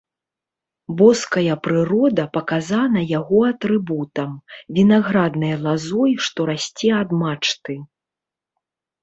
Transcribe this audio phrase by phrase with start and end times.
[0.99, 4.31] Боская прырода паказана яго атрыбутам,
[4.79, 7.79] вінаграднай лазой, што расце ад мачты.